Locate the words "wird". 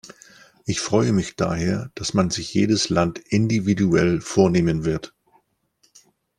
4.83-5.13